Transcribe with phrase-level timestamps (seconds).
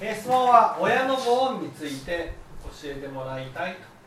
[0.00, 3.98] え質問は親のご恩について教えてもらいたいと。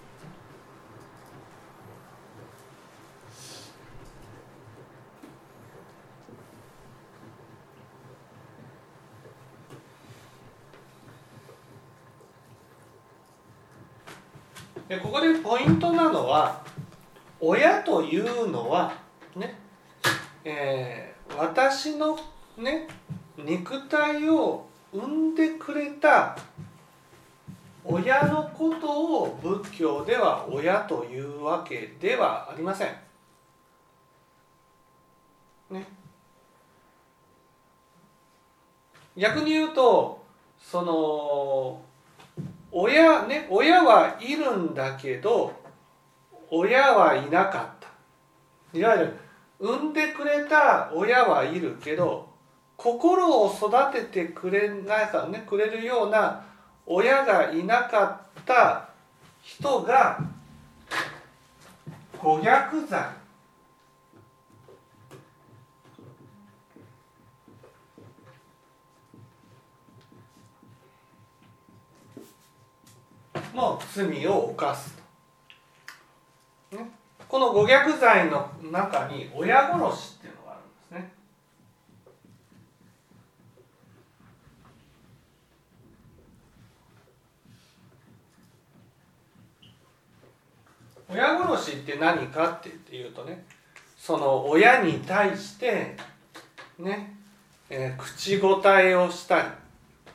[14.88, 16.64] でここでポイントなのは
[17.39, 18.94] 親というのは
[19.36, 19.55] ね、
[20.44, 22.18] えー、私の
[22.57, 22.87] ね
[23.37, 26.37] 肉体を産んでくれた
[27.83, 32.88] 親のことを仏教では親というわけではありません。
[35.72, 35.86] ね。
[39.16, 40.23] 逆に言うと
[40.59, 41.81] その
[42.72, 45.53] 親ね親はいるんだけど
[46.50, 49.17] 親はいなかったいわゆる
[49.59, 52.31] 産んでくれた親はいるけど
[52.81, 56.44] 心を育ててくれないかねくれるような
[56.88, 58.90] 親がいなかった
[59.44, 60.20] 人が
[62.18, 63.00] 五逆罪。
[73.54, 74.98] の罪を犯す
[76.72, 76.90] と、ね、
[77.28, 81.20] この五逆罪の中に親殺しっていうのがあるんですね。
[91.12, 93.44] 親殺しって何かっていうとね
[93.98, 95.95] その親に対して
[96.80, 97.16] ね、
[97.70, 99.48] えー、口答えをしたり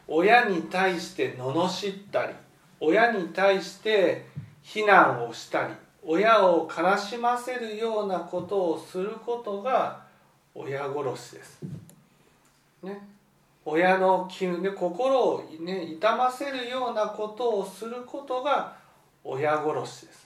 [0.08, 2.32] 親に対して罵ったり
[2.80, 4.26] 親に対して
[4.62, 10.04] 非難をしたり親を悲しませるようなことをすることが
[10.54, 11.58] 親殺しです。
[12.82, 13.06] ね、
[13.64, 18.76] 親の心を、ね、痛ませるようなことをすることが
[19.24, 20.25] 親殺しです。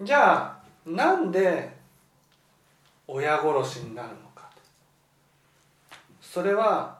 [0.00, 1.76] じゃあなんで
[3.08, 4.48] 親殺しになるのか
[6.20, 6.98] それは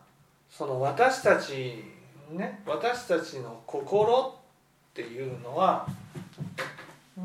[0.51, 1.85] その私たち
[2.31, 4.35] ね私たちの心
[4.91, 5.87] っていうのは、
[7.17, 7.25] ね、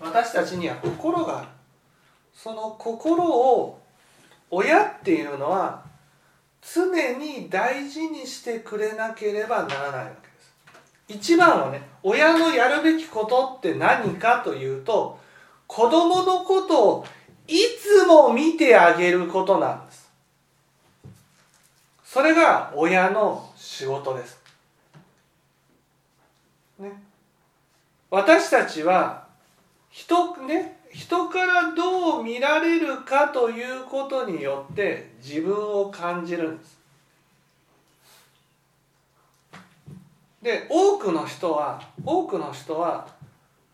[0.00, 1.48] 私たちには心がある。
[2.34, 3.80] その心を
[4.50, 5.84] 親っていうのは
[6.60, 10.25] 常に大事にしてくれなければならないわけ。
[11.08, 15.18] 一番はね親のやるべきことって何かというと
[15.66, 17.06] 子供のことを
[17.46, 20.10] いつも見てあげることなんです。
[22.04, 24.38] それが親の仕事です、
[26.78, 26.90] ね、
[28.10, 29.26] 私たちは
[29.90, 36.78] 人ね人からどう見られるかということによって自分を感じるんです。
[40.46, 43.04] で多くの人は多くの人は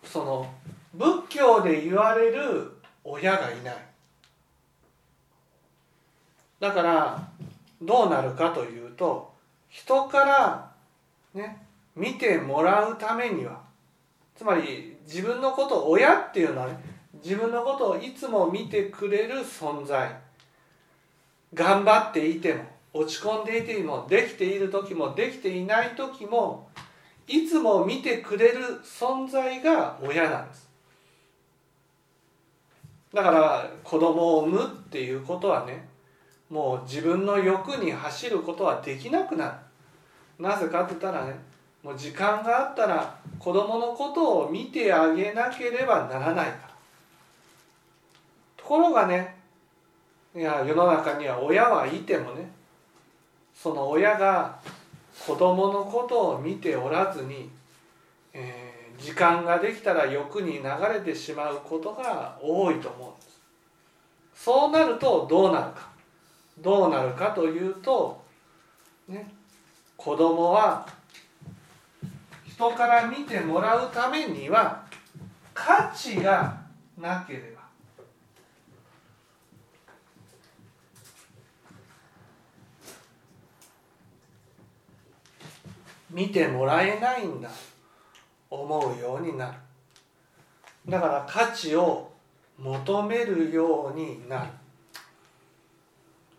[0.03, 0.51] その
[0.95, 2.73] 仏教で言われる
[3.05, 3.77] 親がいない。
[6.61, 7.29] だから
[7.83, 9.35] どうなるかというと
[9.69, 10.71] 人から
[11.35, 11.63] ね
[11.95, 13.61] 見てもらうためには
[14.35, 16.83] つまり自分のこと親っていうのはね
[17.23, 20.11] 自分のことをいつも見てくれる存在。
[21.53, 26.69] 頑張っていても落ち込んでいてもできている時もできていない時も
[27.27, 30.69] いつも見てくれる存在が親なんです。
[33.15, 35.87] だから子供を産むっていうことはね
[36.51, 39.53] もう自分の欲に走ることはできなくなる。
[40.39, 41.35] なぜかって言ったらね
[41.83, 46.47] もう時間があったら子供のことを見てあげなければならない。
[46.47, 46.71] から
[48.57, 49.37] ところがね
[50.35, 52.51] いや世の中には親はいてもね
[53.55, 54.59] その親が
[55.27, 57.51] 子供のことを見ておらずに、
[58.33, 58.73] えー
[59.03, 60.63] 時間ができたら欲に流
[60.93, 64.45] れてしまうことが多いと思うんです。
[64.45, 65.91] そうなるとどうなるか。
[66.59, 68.23] どうなるかというと
[69.09, 69.29] ね
[69.97, 70.87] 子供は
[72.47, 74.85] 人から見てもらうためには
[75.55, 76.61] 価値が
[76.99, 77.62] なければ
[86.13, 87.49] 見てもらえないんだ。
[88.51, 89.55] 思うようになる。
[90.89, 92.13] だから価値を
[92.59, 94.45] 求めるようにな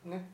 [0.06, 0.12] る。
[0.12, 0.30] ね。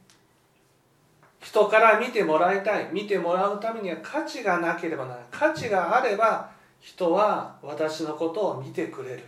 [1.39, 2.89] 人から見てもらいたい。
[2.91, 5.25] 見てもらうためには価値がなければならない。
[5.31, 6.51] 価値があれば
[6.81, 9.23] 人は私のことを見てくれる。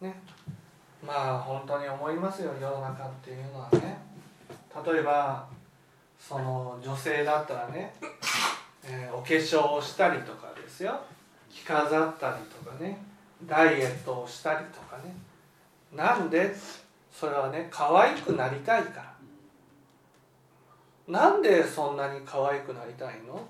[0.00, 0.18] ね。
[1.06, 2.52] まあ本当に思いますよ。
[2.58, 3.98] 世の中っていうのはね。
[4.86, 5.46] 例えば
[6.18, 7.94] その女性だったらね、
[8.84, 11.00] えー、お化粧をしたりとかですよ。
[11.50, 12.98] 着飾ったりとかね。
[13.46, 15.14] ダイエットをしたりとかね。
[15.94, 16.54] なんで？
[17.12, 19.14] それはね可愛くなりたいから。
[21.08, 23.40] なんでそんなに可愛くなりたいの？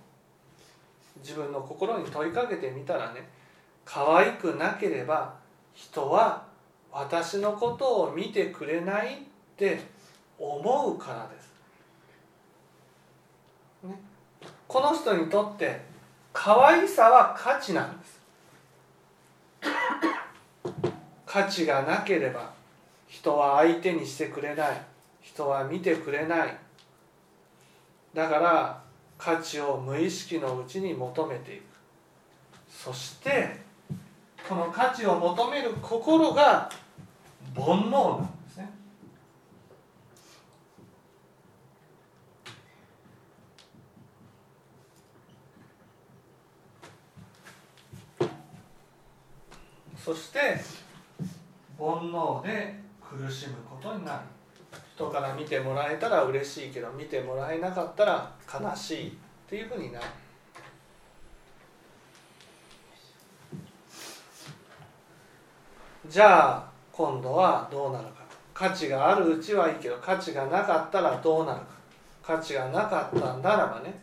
[1.22, 3.28] 自分の心に問いかけてみたらね。
[3.84, 5.34] 可愛くなければ
[5.74, 6.46] 人は
[6.92, 9.18] 私のことを見てくれないっ
[9.56, 9.80] て
[10.38, 11.52] 思うからです、
[13.84, 13.98] ね、
[14.70, 15.80] この人にとって
[16.32, 18.20] 可愛さは価値なんです。
[21.26, 22.52] 価値がなければ
[23.08, 24.80] 人は相手にしてくれない。
[25.22, 26.56] 人は見てくれない。
[28.14, 28.80] だから
[29.18, 31.62] 価値を無意識のうちに求めていく。
[32.68, 33.56] そして
[34.48, 36.70] この価値を求める心が
[37.56, 38.70] 煩悩なんですね
[50.10, 50.38] そして
[51.78, 54.18] 煩悩で苦しむことになる。
[54.96, 59.12] 人から見てもらえたら嬉しいけど見てもらえなかったら悲しいっ
[59.48, 60.06] ていうふうになる。
[66.08, 68.14] じゃあ今度はどうなるか
[68.52, 71.66] 価値があるうちはいいけど価値がなかったらどうなるか。
[72.20, 74.02] 価値がなかったならばね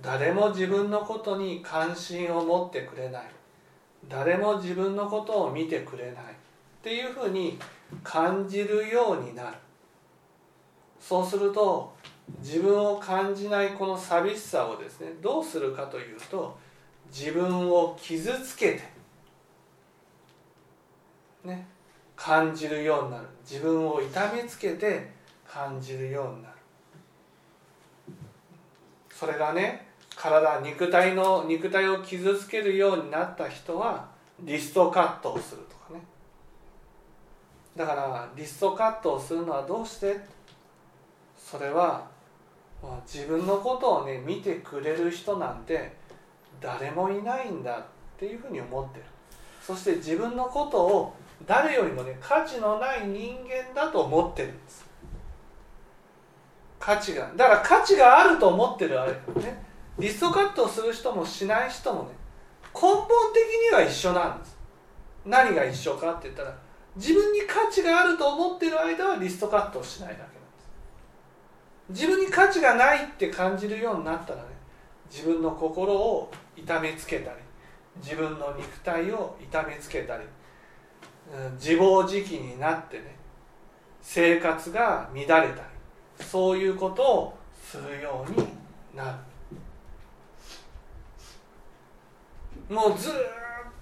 [0.00, 3.37] 誰も自分のことに関心を持ってくれない。
[4.06, 6.16] 誰も自分のことを見てくれないっ
[6.82, 7.58] ていうふうに
[8.02, 9.56] 感じるようになる。
[11.00, 11.94] そうすると
[12.40, 16.58] 自分を感じないこの寂しさをですねどうするかというと
[17.10, 18.82] 自分を傷つけて
[21.44, 21.66] ね
[22.14, 23.24] 感じるようになる。
[23.42, 25.10] 自分を痛めつけて
[25.46, 26.54] 感じるようになる。
[29.10, 29.87] それがね
[30.20, 34.08] 体肉体の肉体を傷つけるようになった人は
[34.40, 36.00] リストカットをするとかね。
[37.76, 40.18] だからリストカットをするのはどうして？
[41.36, 42.04] それは
[43.06, 45.92] 自分のことをね見てくれる人なんて
[46.60, 47.84] 誰もいないんだっ
[48.18, 49.04] ていうふうに思ってる。
[49.62, 51.14] そして自分のことを
[51.46, 54.84] 誰よりもね価値のない人間だと思ってるんです。
[56.80, 59.67] 価値がだから価値があると思ってるあれね。
[59.98, 62.10] リストカットをする人もしない人もね
[62.74, 64.56] 根本的には一緒なんです。
[65.24, 66.54] 何が一緒かって言ったら
[66.96, 70.32] 自分に価値があると思ってる間はリストカットをしないだけなんで
[71.88, 72.04] す。
[72.04, 74.48] 自分に価値がないって感じるようになったらね
[75.10, 77.36] 自分の心を痛めつけたり
[78.02, 80.24] 自分の肉体を痛めつけたり
[81.54, 83.16] 自暴自棄になってね
[84.00, 85.44] 生活が乱れたり
[86.20, 88.48] そういうことをするように
[88.94, 89.18] なる。
[92.68, 93.12] もうずっ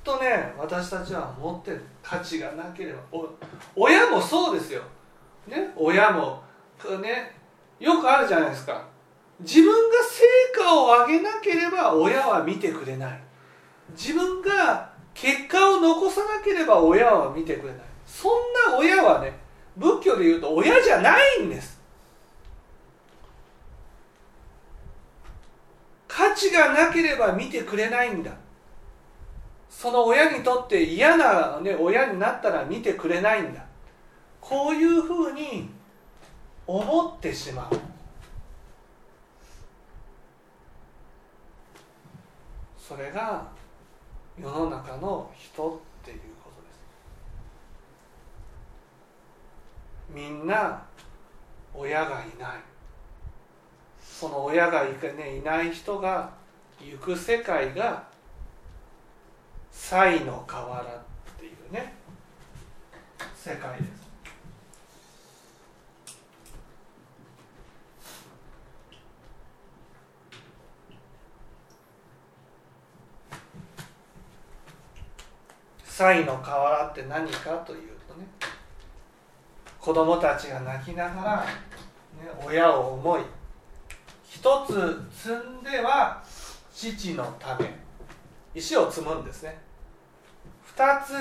[0.05, 3.01] とね私たちは持ってる価値がなければ
[3.75, 4.83] 親もそうですよ、
[5.49, 6.43] ね、親も
[7.03, 7.35] ね
[7.81, 8.87] よくあるじゃないですか。
[9.41, 10.25] 自分が成
[10.55, 13.21] 果を上げなければ親は見てくれない。
[13.91, 17.83] 自分が結果を残さなければ親は見てくれない。
[18.07, 18.33] そん
[18.71, 19.33] な親はね
[19.77, 21.79] 仏教で言うと親じゃないんです。
[26.09, 28.31] 価値がなければ見てくれないんだ。
[29.79, 33.63] その親にとって嫌な、ね、親になったら見てくれないんだ。
[34.41, 35.69] こういうふうに
[36.67, 37.79] 思ってしまう。
[42.79, 43.47] それが
[44.41, 46.69] 世の中の人っていうことで
[50.23, 50.25] す。
[50.31, 50.83] みんな
[51.75, 52.63] 親がいない。
[54.01, 56.33] その親がい,、ね、いない人が
[56.81, 58.16] 行く世界が
[59.79, 60.89] 才の河原っ
[61.39, 61.95] ていうね
[63.37, 64.07] 世界です。
[75.85, 77.79] 才の河原って何かという
[78.09, 78.27] とね
[79.79, 81.49] 子供たちが泣きながら、ね、
[82.45, 83.21] 親を思い
[84.29, 86.23] 一つ積んでは
[86.75, 87.73] 父のため
[88.55, 89.66] 石を積むんですね。
[90.77, 91.15] 二つ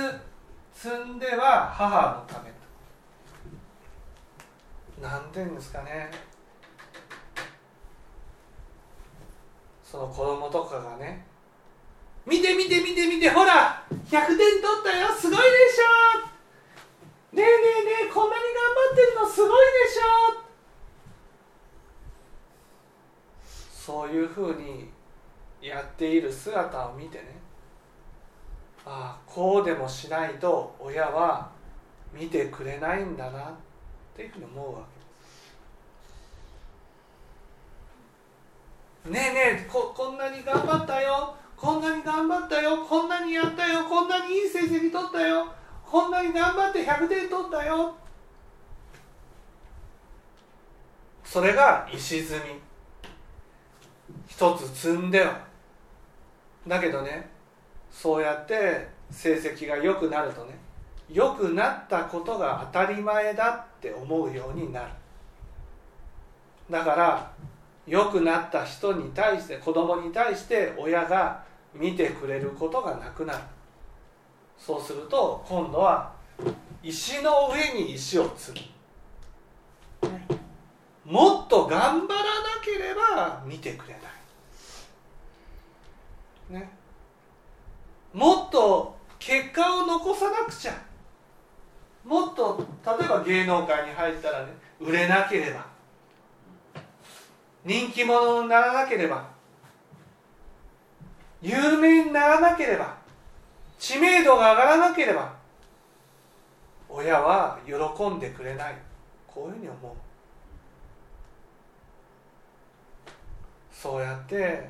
[0.74, 2.56] 積んでは母のためと。
[5.02, 6.12] 何て言うんですかね。
[9.82, 11.26] その子供とかがね。
[12.26, 14.38] 見て見て見て見てほら100点取っ
[14.84, 15.08] たよ。
[15.18, 17.38] すごいでしょ。
[17.38, 20.44] ねえねえねえこんなに頑張ってるのすごいでしょ。
[23.74, 24.90] そういうふうに
[25.62, 27.45] やっている姿を見てね。
[28.86, 31.50] ああこうでもしないと親は
[32.14, 33.54] 見てくれないんだなっ
[34.16, 34.82] ていうふうに思うわ
[39.04, 39.20] けです。
[39.24, 41.36] ねえねえここんなに頑張ったよ。
[41.58, 42.86] こんなに頑張ったよ。
[42.86, 43.84] こんなにやったよ。
[43.86, 45.48] こんなにいい成績取ったよ。
[45.84, 47.96] こんなに頑張って100点取ったよ。
[51.24, 52.62] それが石積み。
[54.28, 55.46] 一つ積んでは。
[56.68, 57.35] だけどね
[57.96, 60.58] そうやって成績が良くなるとね
[61.10, 64.90] 良くなったことが当たり前だって思うようになる。
[66.70, 67.32] だから
[67.88, 73.40] 良くなった人に対して子供に対して親が見てくれることがなくなる。
[74.58, 76.12] そうすると今度は
[76.84, 78.60] 石の上に石を積
[80.02, 80.10] む。
[81.06, 82.26] もっと頑張らな
[82.64, 83.94] ければ見てくれ
[86.50, 86.62] ない。
[86.62, 86.75] ね。
[88.16, 90.74] もっと結果を残さなくちゃ。
[92.06, 95.66] もっと例えば芸能界に入ったらね売れなければ。
[97.66, 99.28] 人気者にならなければ。
[101.42, 102.96] 有名にならなければ。
[103.78, 105.36] 知名度が上がらなければ。
[106.88, 108.76] 親は喜んでくれない。
[109.28, 109.94] こういうふうに思う。
[113.74, 114.70] そうやって、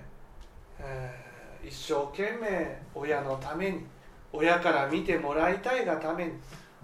[0.80, 1.25] えー、
[1.68, 3.80] 一生懸命親のために
[4.32, 6.32] 親から見てもらいたいがために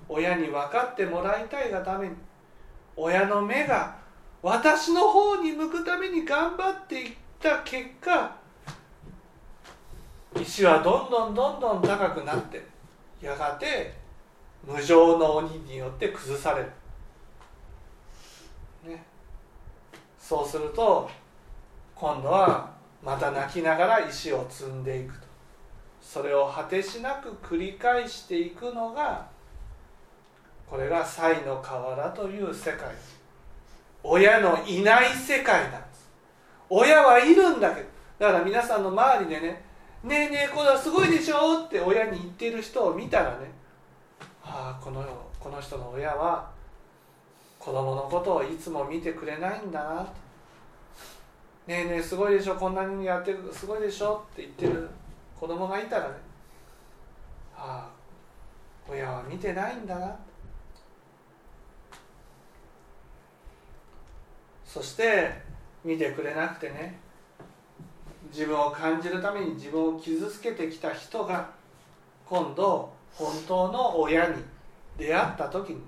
[0.10, 2.16] 親に分かってもらいたいがために
[2.96, 3.96] 親の目が
[4.42, 8.36] 私の方に向くために頑張っていった結果
[10.36, 12.66] 石はどんどんどんどん高くなって
[13.22, 13.94] やがて
[14.66, 16.68] 無常の鬼によって崩される、
[18.92, 19.04] ね、
[20.18, 21.10] そうすると
[21.94, 22.71] 今度は
[23.03, 25.27] また泣きながら石を積んでいくと。
[26.01, 29.27] それを果てしなく繰り返していくのが
[30.67, 32.89] これが才の河原という世界。
[34.03, 36.10] 親のいない世界なんです。
[36.74, 39.62] 親はいるんだけどだから皆さんの周りでね
[40.03, 43.51] 「ねえねえこれはすごいでしょ」って親に言ってる人を見たらね
[44.41, 45.03] ああこの
[45.38, 46.50] この人の親は
[47.60, 50.08] 子供のことをいつも見てくれないんだなと
[51.68, 54.89] 「ねえねえすごいでしょこんなにやってるすごいでしょ」って言ってる
[55.39, 56.15] 子供がいたらね。
[57.56, 58.01] ああ
[58.89, 60.15] 親は見てないんだな。
[64.65, 65.32] そして
[65.84, 67.00] 見てくれなくてね。
[68.32, 71.50] 自分を感じるために自分を傷つけてきた人が
[72.25, 74.36] 今度本当の親に
[74.98, 75.82] 出会った時にね。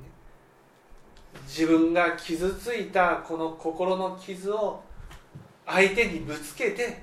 [1.48, 4.84] 自分が傷ついたこの心の傷を
[5.65, 7.01] 相手にぶつけて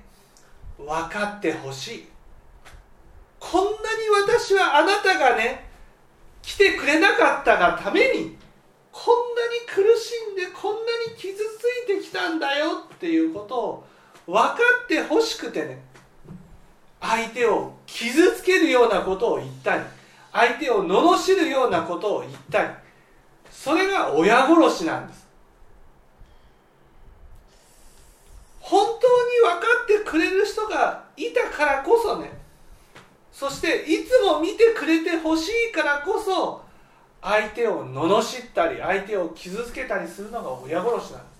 [0.79, 2.09] 分かってほしい。
[3.39, 3.77] こんなに
[4.23, 5.71] 私はあなたがね
[6.43, 8.37] 来てくれなかったがために
[8.93, 13.85] こんなに苦しんでこんなに傷ついてきたんだよっていうことを
[14.27, 15.83] 分かってほしくてね
[17.01, 19.83] 相手を傷つけるようなことを言ったり
[20.33, 22.69] 相手を罵るようなことを言ったり
[23.51, 25.27] それが親殺しなんです
[28.61, 32.31] 本当に分かってくれる人がいたからこそね。
[33.33, 36.63] そしていつも見てくれてほしいからこそ
[37.23, 41.31] 相手を罵ったり相手を傷つけたりするのが親殺しなんです。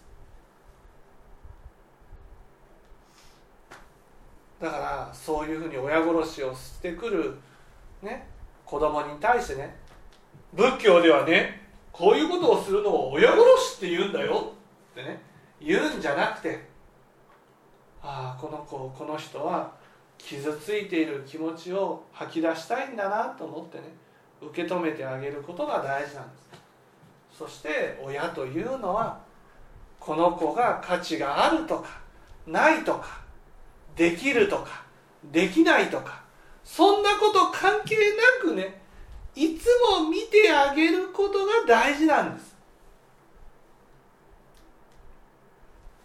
[4.61, 7.35] だからそういうふうに親殺しをしてくる
[8.03, 8.29] ね
[8.65, 9.75] 子供に対してね
[10.53, 13.43] 仏教ではねこういうことをするのを親殺
[13.75, 14.53] しって言うんだよ
[14.93, 15.21] ってね
[15.61, 16.69] 言うんじゃなくて
[18.03, 19.71] ああこの子この人は
[20.17, 23.85] 傷ついている気持ちを吐き出したいんだなと思ってね
[24.41, 26.51] 受け止めてあげることが大事なんです。
[27.37, 29.19] そして親というのは
[29.99, 32.01] この子が価値があるとか
[32.47, 33.21] ないとか
[33.97, 34.83] できるとか
[35.31, 36.23] できないとか
[36.65, 37.97] そんなこと関係
[38.43, 38.81] なくね
[39.35, 42.57] いつも見てあげることが大事なんです。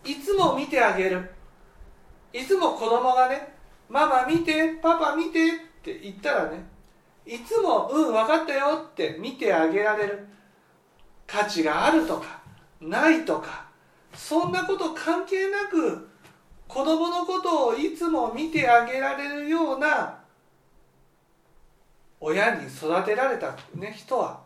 [0.05, 1.34] いつも見てあげる。
[2.35, 3.55] いつも子供がね
[3.87, 5.51] 「ママ見てパパ見て」っ
[5.81, 6.65] て言ったらね
[7.25, 10.27] いつも「うん分かったよ」って見てあげられる。
[11.25, 12.39] 価値があるとか
[12.79, 13.65] ないとか
[14.13, 16.07] そんなこと関係なく
[16.67, 20.19] 子供のことをいつも見てあげられるような
[22.19, 24.41] 親に育てられた、ね、人は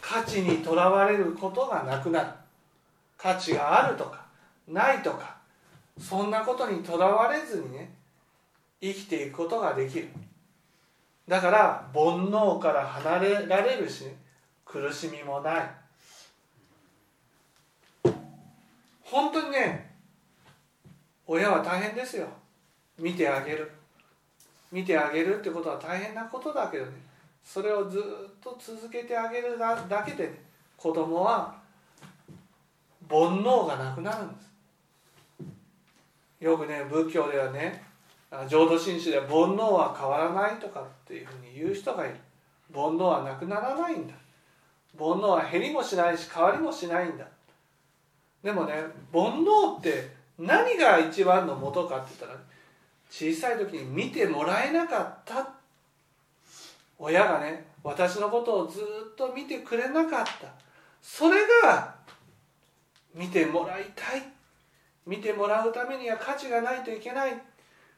[0.00, 2.28] 価値にとらわれることがなくなる。
[3.16, 4.26] 価値があるとか
[4.68, 5.35] ないとか
[5.98, 7.90] そんなことにとらわれずにね
[8.80, 10.08] 生きていくことができる。
[11.26, 14.04] だから煩悩から離れられるし、
[14.64, 15.70] 苦しみもない。
[19.02, 19.94] 本当にね
[21.26, 22.28] 親は大変ですよ。
[22.98, 23.70] 見てあげる。
[24.70, 26.92] 見てあげるってことは大変なことだけどね
[27.44, 28.02] それをずっ
[28.42, 30.40] と続けてあげるだけで、ね、
[30.76, 31.54] 子供は
[33.08, 34.55] 煩悩がなくなるんです。
[36.46, 37.82] よくね仏教ではね
[38.48, 42.14] 浄土真宗では煩悩は変わらないとかっていうふうに言う人がいる。
[42.72, 44.14] 煩悩はなくならないんだ。
[44.96, 47.24] 煩悩は減りもしないし変わりもしないんだ。
[48.44, 48.74] でもね
[49.12, 52.40] 煩悩って何が一番の元かって言ったら
[53.10, 55.48] 小さい時に見てもらえなかった。
[56.98, 60.48] 親がね私のことをずっと見てくれなかった。
[61.02, 61.94] それが
[63.14, 64.35] 見てもらいたい
[65.06, 67.40] 見てもらうためには価値がないといけない。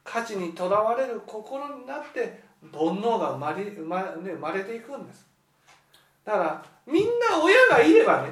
[0.05, 2.41] 価値にとらわれる心になって
[2.73, 5.27] 煩悩が生まれ,、生まね、生まれていくんです。
[6.25, 8.31] だからみんな親がいればね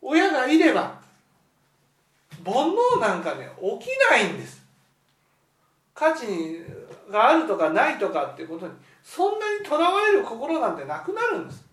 [0.00, 0.98] 親がいれば
[2.44, 3.48] 煩悩なんかね
[3.80, 4.62] 起きないんです。
[5.94, 6.26] 価値
[7.10, 11.64] があるとかないとかっていうことにそんなにとらわれる心なんてなくなるんです。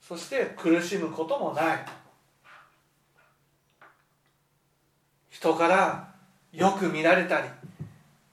[0.00, 1.84] そして苦しむこともない。
[5.34, 6.08] 人から
[6.52, 7.48] よく見られたり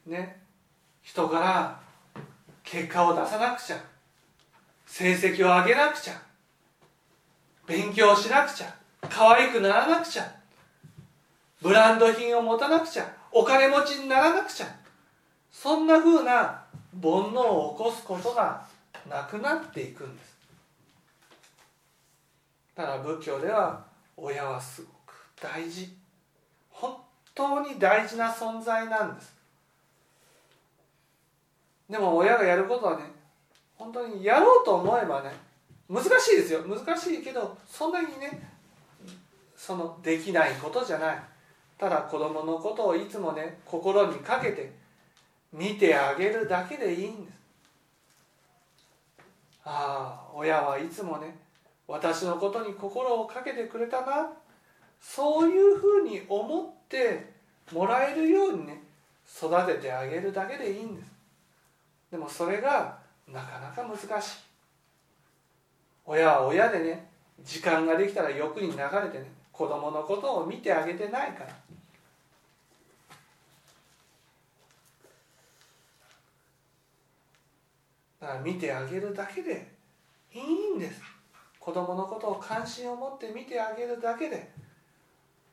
[0.05, 0.39] ね。
[1.01, 1.79] 人から
[2.63, 3.77] 結果を出さなくちゃ。
[4.85, 6.21] 成績を上げなくちゃ。
[7.65, 8.75] 勉強しなくちゃ。
[9.09, 10.31] 可愛くならなくちゃ。
[11.59, 13.11] ブランド品を持たなくちゃ。
[13.31, 14.67] お金持ちにならなくちゃ。
[15.51, 16.63] そんなふうな
[17.01, 18.63] 煩悩を起こすことが
[19.09, 20.37] なくなっていくんです。
[22.75, 23.83] ただ仏教では
[24.15, 26.01] 親はすごく大事。
[26.81, 26.97] 本
[27.35, 29.33] 当に大事な存在なんです。
[31.87, 33.03] でも親がやることはね
[33.77, 35.31] 本当にやろうと思えばね
[35.87, 36.61] 難しいですよ。
[36.61, 38.49] 難しいけどそんなにね
[39.55, 41.19] そのできないことじゃない。
[41.77, 44.71] ただ子供のことをいつもね心にかけて
[45.53, 47.35] 見てあげるだけでいいんです。
[49.65, 51.37] ああ親はいつもね
[51.87, 54.29] 私のことに心をかけてくれたな。
[55.01, 57.33] そういうふうに思って
[57.73, 58.81] もらえるようにね
[59.25, 61.11] 育ててあげるだけでいいんです。
[62.11, 64.37] でもそれがなかなか難しい。
[66.05, 67.07] 親は親でね
[67.43, 71.47] 時間ができたら欲に流れてね子供のことを見てあげてないから。
[78.21, 79.67] だから見てあげるだけで
[80.33, 81.01] いいんです。
[81.59, 84.60] 子供のことを関心を持って見てあげるだけで。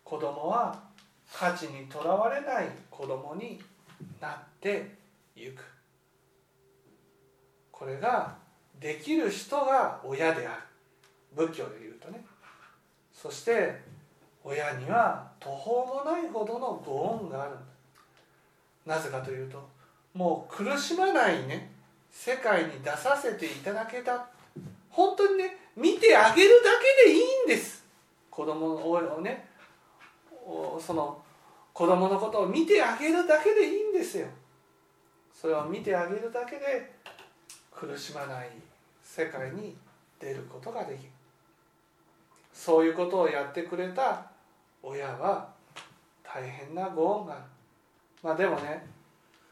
[0.09, 0.75] 子供は
[1.31, 3.61] 価値にとらわれない子供に
[4.19, 4.91] なって
[5.37, 5.63] いく。
[7.71, 8.35] これが
[8.81, 10.63] できる人が親である。
[11.37, 12.25] 仏教で言うとね。
[13.13, 13.83] そして
[14.43, 17.53] 親には途方もないほどのご恩がある
[18.87, 19.69] なぜかというと
[20.15, 21.71] もう苦しまないね。
[22.11, 24.27] 世界に出させていただけた。
[24.89, 26.71] 本当にね見てあげるだ
[27.05, 27.85] けでいいんです。
[28.31, 29.49] 子供をね
[30.81, 31.21] その
[31.73, 34.27] 子供のことを見てあげるだけでいいんですよ。
[35.33, 36.93] それを見てあげるだけで
[37.71, 38.51] 苦しまない
[39.03, 39.77] 世界に
[40.19, 41.11] 出ることができる。
[42.53, 44.27] そういうことをやってくれた
[44.83, 45.49] 親は
[46.25, 47.43] 大変なご恩がある。
[48.23, 48.85] まあでもね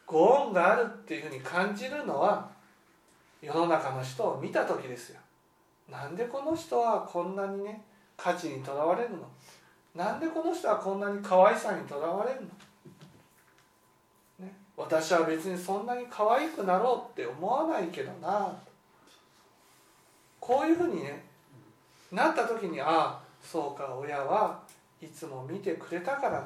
[0.05, 2.49] ご恩があるっていうふうに感じるのは
[3.41, 5.19] 世の中の人を見た時ですよ。
[5.89, 7.81] なんでこの人はこんなにね
[8.17, 9.19] 価値にとらわれるの？
[9.97, 12.41] なんでこの人はこんなに可愛さにとらわれる
[14.39, 18.55] の、ね、私は別にそんなに可愛くなろうって思わないけどな。
[20.39, 21.25] こういうふうにね
[22.11, 24.61] なった時にああそうか親は
[25.01, 26.45] いつも見てくれたからね。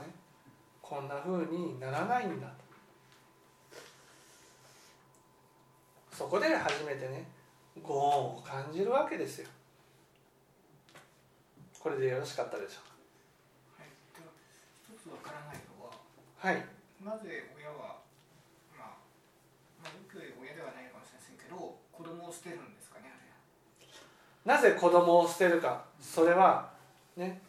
[0.82, 2.54] こんなふうにならないんだと。
[6.16, 7.26] そこで初めてね
[7.84, 9.50] ご恩を感じるわけですよ。
[11.82, 12.92] これでよろしかったでしょうか
[16.42, 16.56] はい。
[17.06, 18.02] なぜ親は、
[18.76, 18.98] まあ、
[19.84, 23.14] まあ、仏教で親ではないかもしれませんけど子供を捨てるんですかね
[24.44, 25.86] なぜ子供を捨てるか。
[26.00, 26.72] それは
[27.16, 27.40] ね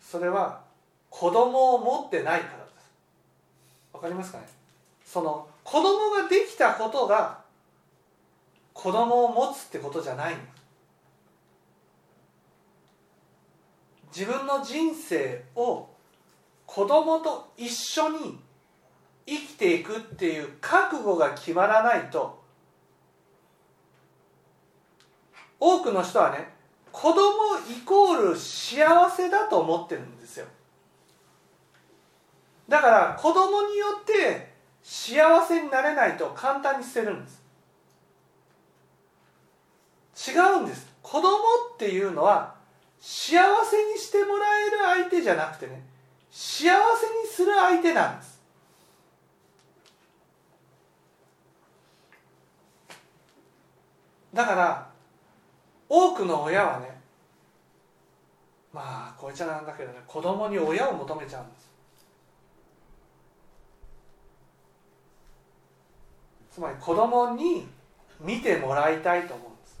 [0.00, 0.60] それは
[1.08, 2.92] 子供を持ってないからです。
[3.92, 4.46] わかりますかね？
[5.04, 7.40] その子供ができたことが
[8.72, 10.36] 子供を持つってことじゃない
[14.16, 15.88] 自分の人生を
[16.72, 18.38] 子供と一緒に
[19.26, 22.40] 生きていくっていう覚悟が決まらないと
[25.58, 26.48] 多くの人はね
[26.92, 27.18] 子供
[27.68, 30.46] イコール幸せだと思ってるんですよ。
[32.68, 37.42] だから子供によって幸せになれないと簡単に捨てるんです。
[40.30, 40.86] 違うんです。
[41.02, 41.26] 子供
[41.74, 42.54] っていうのは
[43.00, 45.89] 幸せにしてもらえる相手じゃなくてね
[46.30, 48.40] 幸せにする相手なんです。
[54.32, 54.88] だから
[55.88, 57.00] 多くの親はね
[58.72, 61.70] まあこいつなんだけどね子供に親を求めちゃうんです。
[66.52, 67.66] つまり子供に
[68.20, 69.80] 見てもらいたいと思うんです。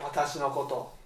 [0.00, 0.99] 私のことを。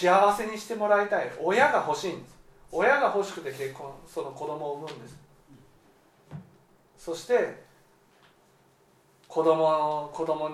[0.00, 1.30] 幸せにしてもらいたい。
[1.38, 2.34] 親が欲しいんです。
[2.72, 5.18] 親が欲しくて結婚その子供を産むんです。
[6.96, 7.62] そして
[9.28, 10.48] 子供子供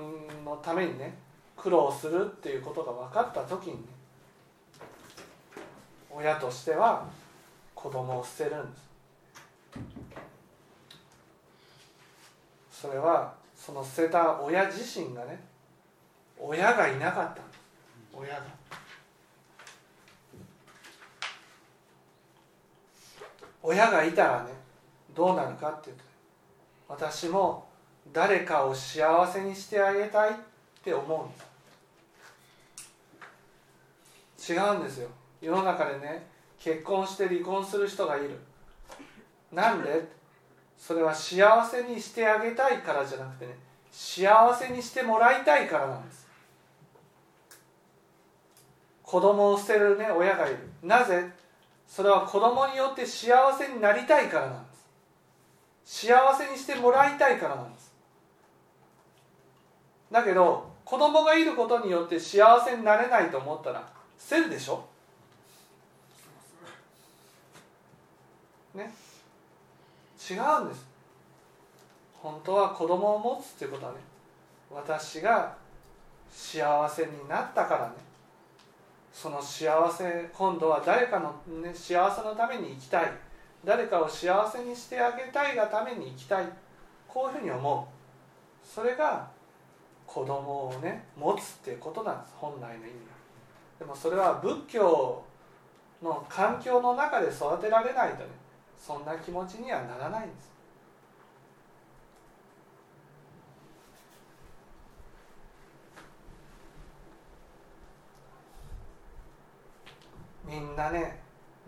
[0.45, 1.17] のためにね
[1.57, 3.83] 苦労するっていうことが分かった時にね
[6.11, 7.07] 親としては
[7.73, 8.83] 子供を捨てるんです。
[12.83, 15.39] それはその捨てた親自身がね
[16.37, 17.61] 親がいなかったんです。
[18.13, 18.66] 親が。
[23.63, 24.51] 親がいたらね
[25.15, 26.03] どうなるかっていうと
[26.89, 27.67] 私も
[28.13, 30.35] 誰かを幸せにしてあげたいっ
[30.85, 31.39] て思うんで
[34.39, 34.53] す。
[34.53, 35.09] 違うんですよ。
[35.41, 36.27] 世の中でね
[36.61, 38.39] 結婚して離婚する人がいる。
[39.53, 40.15] なんで？
[40.79, 43.55] それは幸せにしてあげたいからじゃなくてね
[43.91, 46.29] 幸せにしてもらいたいからなんです。
[49.03, 50.59] 子供を捨てるね親がいる。
[50.83, 51.29] なぜ？
[51.89, 54.75] それは子供によって幸せになりたいからなんで
[55.85, 56.07] す。
[56.07, 57.93] 幸せにしてもらいたいからなんです。
[60.11, 64.85] だけど子供がいることによって幸せになれないと思ったら捨てるでしょ？
[68.75, 68.93] ね？
[70.31, 70.87] 違うんです。
[72.23, 73.99] 本当は子供を持つっていうことはね
[74.71, 75.55] 私が
[76.31, 77.95] 幸せになったからね。
[79.17, 83.11] その幸せ今度は誰かの、ね、幸せのために生きたい。
[83.65, 86.45] 誰かを幸せにしてあげたいがために生きたい。
[87.09, 88.67] こういうふうに思う。
[88.67, 89.27] それが
[90.07, 92.91] 子供をね持つっていうことなんです本来の意味は。
[93.79, 95.25] でもそれは仏教
[96.03, 98.29] の環境の中で育てられないとね
[98.77, 100.57] そんな気持ちにはならないんです
[110.49, 111.19] みんなね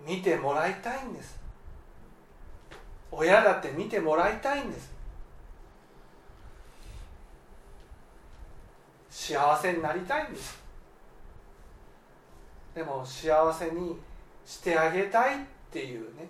[0.07, 1.40] 見てもらいたいんです。
[3.11, 4.92] 親だって見てもらいたいんです。
[9.11, 10.59] 幸せになりたいんです。
[12.75, 13.97] でも幸せに
[14.47, 15.38] してあげたいっ
[15.73, 16.29] ていうね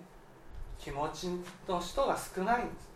[0.79, 1.27] 気持ち
[1.67, 2.89] の人が少ないんです。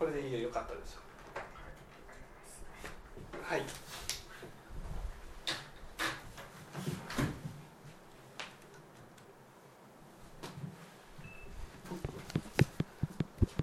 [0.00, 0.98] これでいいよよかったです
[3.42, 3.62] はい